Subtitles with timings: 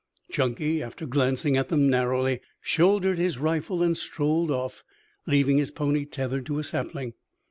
[0.31, 4.83] Chunky, after glancing at them narrowly, shouldered his rifle and strolled off,
[5.27, 7.13] leaving his pony tethered to a sapling.